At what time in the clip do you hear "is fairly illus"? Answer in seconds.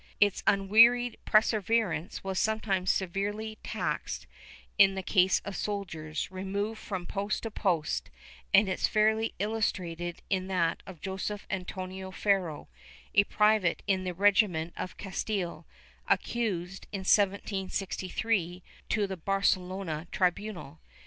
8.67-9.71